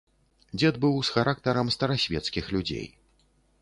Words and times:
Дзед 0.59 0.79
быў 0.85 0.95
з 1.11 1.15
характарам 1.17 1.71
старасвецкіх 1.79 2.53
людзей. 2.57 2.95